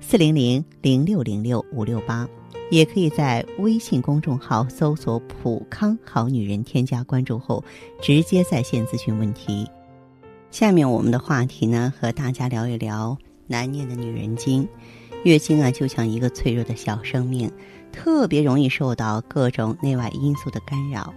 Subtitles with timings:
[0.00, 2.26] 四零零零六零六五六八，
[2.70, 7.62] 也可以在微信公众号搜索“普康好女人”，添加关注后
[8.00, 9.68] 直接在线咨询问题。
[10.50, 14.66] 下面我们的话题呢，和大家聊一聊难念的女人经。
[15.24, 17.50] 月经啊，就像一个脆弱的小生命，
[17.92, 21.12] 特别容易受到各种内外因素的干扰。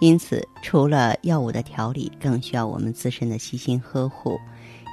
[0.00, 4.38] 因此，除了药物的调理，更需要我们自身的细心呵护。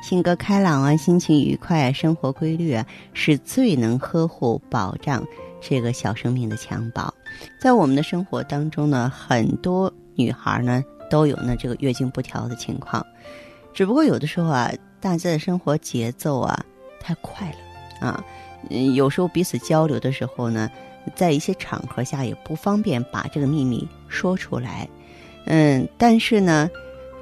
[0.04, 5.26] 性格开朗啊，心情愉快啊，生活规律啊，是最能呵护保障
[5.60, 7.14] 这个小生命的襁褓。
[7.60, 13.06] 在我们的生活当中呢，很多女孩呢都有呢这个月经不调的情况。
[13.74, 16.66] 只不过有的时候啊，大家的生活节奏啊
[17.00, 18.24] 太快了啊，
[18.70, 20.70] 嗯，有时候彼此交流的时候呢，
[21.16, 24.88] 在一些场合下也不方便把这个秘密说出来，
[25.46, 26.70] 嗯，但是呢，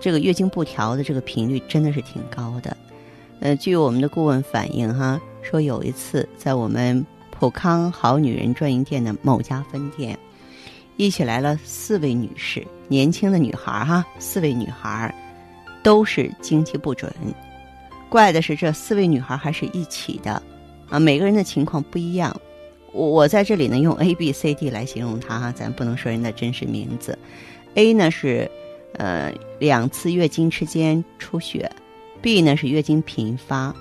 [0.06, 2.78] 这个月经不调的这个频率真的是挺高的，
[3.40, 10.16] 呃，据我们的顾问反映哈，说有一次在我们普康好女人专营店的某家分店，
[10.96, 15.12] 一起来了四位女士，年轻的女孩哈，四位女孩。
[15.82, 17.12] 都是经期不准，
[18.08, 20.40] 怪的是这四位女孩还是一起的，
[20.88, 22.40] 啊，每个人的情况不一样。
[22.94, 27.18] 我我在这里呢用 A、B、C、D 来形容她哈，咱不能说人的真实名字。
[27.74, 28.50] A 呢是，
[28.98, 31.72] 呃，两次月经之间出血
[32.22, 33.74] ；B 呢是月经频发；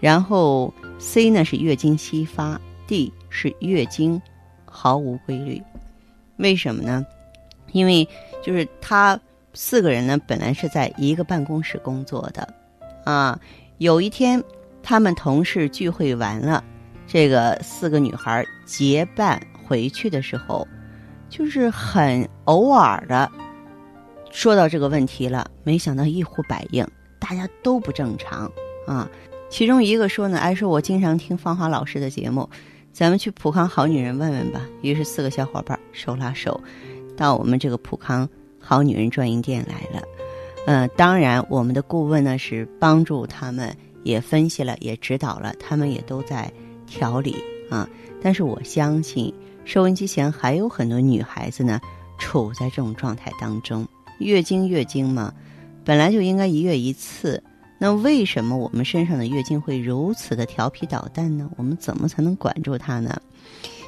[0.00, 4.20] 然后 C 呢是月经稀发；D 是月经
[4.64, 5.62] 毫无规律。
[6.36, 7.04] 为什么呢？
[7.72, 8.08] 因为
[8.42, 9.18] 就是她。
[9.54, 12.54] 四个人呢，本来是在一个办公室工作的，
[13.04, 13.38] 啊，
[13.76, 14.42] 有一天
[14.82, 16.64] 他们同事聚会完了，
[17.06, 20.66] 这个四个女孩结伴回去的时候，
[21.28, 23.30] 就是很偶尔的
[24.32, 26.84] 说到这个问题了，没想到一呼百应，
[27.20, 28.50] 大家都不正常
[28.86, 29.08] 啊。
[29.48, 32.48] 其中一个说呢，哎，说我经常听芳华老师的节目，
[32.92, 34.66] 咱们去普康好女人问问吧。
[34.80, 36.60] 于是四个小伙伴手拉手
[37.16, 38.28] 到我们这个普康。
[38.64, 40.06] 好女人专营店来了，
[40.66, 46.48] 嗯，当然，我们的顾问呢是帮助他们，也分析了，也指导了，他们也都在
[46.86, 47.34] 调理
[47.68, 47.88] 啊。
[48.22, 51.80] 但是我相信，收音机前还有很多女孩子呢，
[52.18, 53.84] 处在这种状态当中。
[54.22, 55.32] 月经，月经嘛，
[55.84, 57.42] 本来就应该一月一次，
[57.78, 61.50] 那为什么我们身上的月经会如此的调皮捣蛋呢？
[61.56, 63.20] 我们怎么才能管住它呢？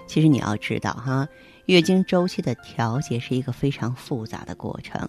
[0.07, 1.27] 其实你要知道哈。
[1.67, 5.09] 月经周期的调节是一个非常复杂的过程，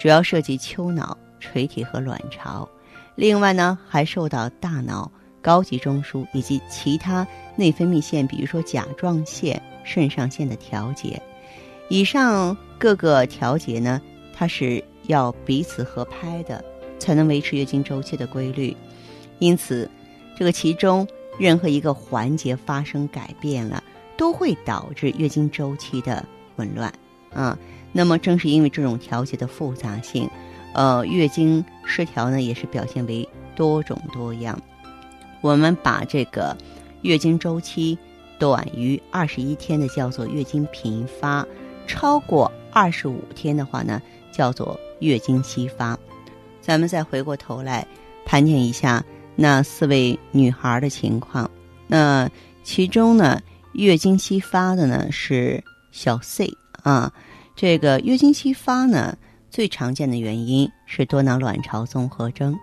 [0.00, 2.68] 主要涉及丘脑、垂体和卵巢。
[3.14, 5.08] 另外呢，还受到大脑、
[5.40, 11.22] 高级中枢以及其他内分泌腺，比如说甲状腺、肾上腺的调节。
[11.88, 14.02] 以上各个调节呢，
[14.42, 16.64] 它是要彼此合拍的，
[16.98, 18.76] 才能维持月经周期的规律。
[19.38, 19.88] 因此，
[20.36, 21.06] 这个其中
[21.38, 23.80] 任何一个环节发生改变了。
[24.16, 26.24] 都会导致月经周期的
[26.56, 26.92] 紊乱，
[27.32, 27.56] 啊，
[27.92, 30.28] 那么正是因为这种调节的复杂性，
[30.74, 34.60] 呃，月经失调呢也是表现为多种多样。
[35.40, 36.56] 我们把这个
[37.02, 37.96] 月经周期
[38.40, 41.46] 短于二十一天的叫做月经频发，
[41.86, 44.00] 超过二十五天的话呢
[44.32, 45.96] 叫做月经稀发。
[46.60, 47.86] 咱们再回过头来
[48.24, 49.04] 盘点一下
[49.36, 51.48] 那四位女孩的情况，
[51.86, 52.28] 那
[52.64, 53.40] 其中呢。
[53.74, 56.46] 月经稀发的呢是小 C
[56.82, 57.10] 啊，
[57.56, 59.16] 这个月经稀发呢
[59.48, 62.54] 最常见的原因是多囊卵巢综合征，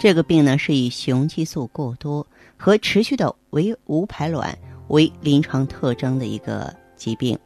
[0.00, 4.58] 这个病呢是以雄激素过多和持续的为无排卵
[4.88, 7.38] 为临床特征的一个疾病。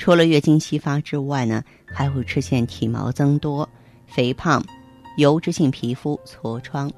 [0.00, 3.68] 除了月经稀发之外呢，还会出现体毛增多、
[4.06, 4.64] 肥胖、
[5.18, 6.90] 油脂性皮肤、痤疮，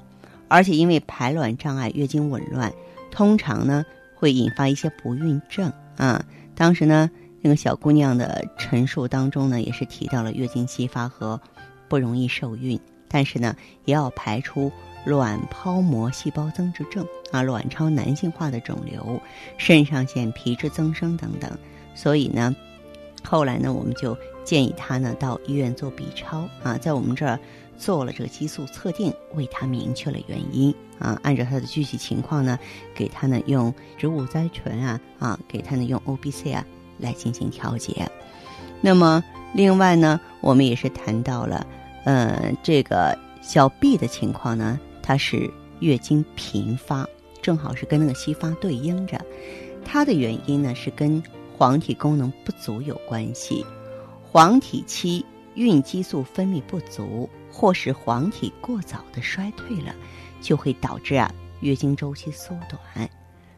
[0.47, 2.71] 而且因为排卵障碍、月经紊乱，
[3.11, 3.85] 通常呢。
[4.15, 6.23] 会引发一些不孕症啊！
[6.55, 7.11] 当时呢，
[7.41, 11.37] 那个小姑娘的陈述当中呢，也是提到了月经稀发和
[11.89, 12.79] 不容易受孕，
[13.09, 13.53] 但是呢，
[13.83, 14.71] 也要排除
[15.03, 19.21] 卵泡膜细胞增殖症啊、卵巢男性化的肿瘤、
[19.57, 21.51] 肾上腺皮质增生等等。
[21.93, 22.55] 所以呢，
[23.23, 27.39] 后来呢，我们就建议她呢到医院做 B 超啊，在我们这儿。
[27.75, 32.57] 做了这个激素测定，为他明确了原因啊，按照他的具体情况呢，
[32.93, 36.63] 给他呢用植物甾醇啊啊，给他呢用 O B C 啊
[36.99, 38.09] 来进行调节。
[38.79, 39.21] 那么
[39.53, 41.65] 另外呢，我们也是谈到了，
[42.05, 47.05] 呃，这个小 B 的情况呢，它是月经频发，
[47.41, 49.19] 正好是跟那个稀发对应着。
[49.83, 51.21] 它的原因呢是跟
[51.57, 53.65] 黄体功能不足有关系。
[54.21, 59.93] 黄体期孕激素分泌不足，或是黄体过早的衰退了，
[60.41, 63.09] 就会导致啊月经周期缩短，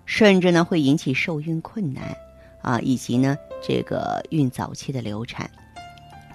[0.05, 2.15] 甚至呢会引起受孕困难
[2.61, 5.49] 啊，以及呢这个孕早期的流产。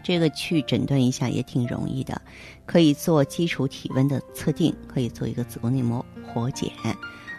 [0.02, 2.20] 这个去诊断一下也挺容易的，
[2.64, 6.72] 可以做基础体温的测定，可以做一个子宫内膜活检，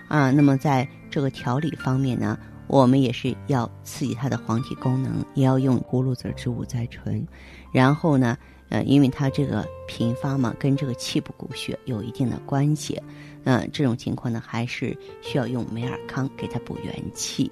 [0.08, 2.38] 啊，那么在这个调理方面呢，
[2.72, 7.28] 我们也是要刺激它的黄体功能，也要用葫芦籽植物甾醇，
[7.74, 8.38] 然后呢，
[8.70, 12.98] 呃，因为它这个频发嘛，跟这个气不鼓血有一定的关系，
[13.44, 17.52] 嗯，这种情况呢，还是需要用美尔康给它补元气。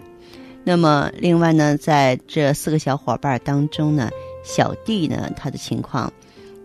[0.64, 4.10] 那么另外呢，在这四个小伙伴当中呢。
[4.42, 6.12] 小弟呢，他的情况，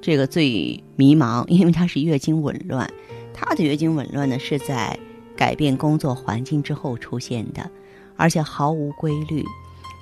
[0.01, 2.89] 这个最迷茫，因为他是月经紊乱。
[3.35, 4.97] 他的月经紊乱呢，是在
[5.37, 7.69] 改变工作环境之后出现的，
[8.17, 9.45] 而且毫无规律。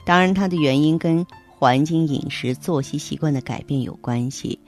[0.04, 4.58] 当然，它的原因跟环境、饮食、作息习惯的改变有关系。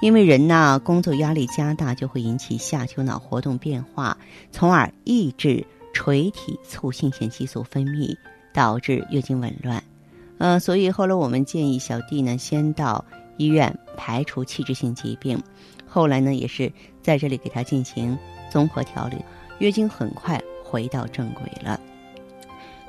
[0.00, 4.16] 因为人呢，工作压力加大，就会引起下丘脑活动变化，
[4.52, 8.14] 从而抑制垂体促性腺激素分泌，
[8.52, 9.82] 导致月经紊乱。
[10.38, 13.04] 呃，所以后来我们建议小弟呢，先到
[13.36, 15.40] 医院排除器质性疾病。
[15.86, 18.18] 后来呢，也是在这里给他进行
[18.50, 19.16] 综合调理，
[19.58, 21.80] 月经很快回到正轨了。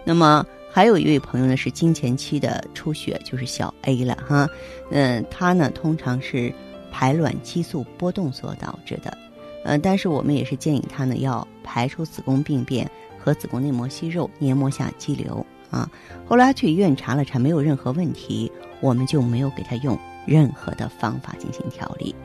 [0.05, 4.47] 那么还有一位朋友呢，是经前期的出血，就是小 A 了哈。
[4.91, 6.53] 嗯，他呢通常是
[6.91, 9.17] 排卵激素波动所导致的。
[9.63, 15.45] 呃，但是我们也是建议他呢要排除子宫病变和子宫内膜息肉、黏膜下肌瘤。
[15.71, 15.89] 啊，
[16.25, 18.49] 后来去医院查了查，没有任何问题，
[18.79, 22.15] 我们就没有给他用任何的方法进行调理。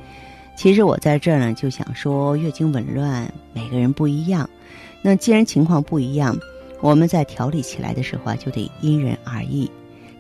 [0.55, 4.49] 其实我在这儿呢，就想说，月经紊乱每个人不一样，
[5.03, 6.39] 那既然情况不一样，
[6.81, 9.71] 我们在调理起来的时候啊，就得因人而异。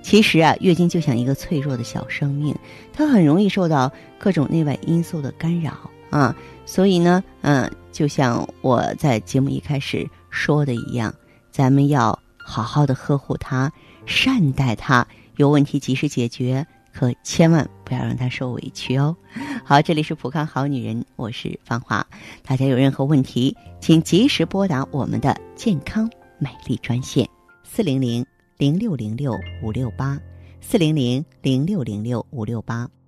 [0.02, 2.54] 其实啊，月经就像一个脆弱的小生命，
[2.92, 5.72] 它很容易受到各种内外因素的干扰
[6.10, 6.34] 啊。
[6.64, 11.14] 所以呢，嗯，就像我在节目一开始说的一样，
[11.50, 12.18] 咱们要。
[12.42, 13.70] 好好的呵护他，
[14.06, 19.14] 善待他，有问题及时解决，可千万不要让他受委屈哦。
[19.62, 22.04] 好，这里是普康好女人，我是芳华，
[22.44, 27.28] 大家有任何问题，请及时拨打我们的健康美丽专线
[27.62, 28.24] 四零零
[28.56, 30.18] 零六零六五六八
[30.60, 32.99] 四零零零六零六五六八。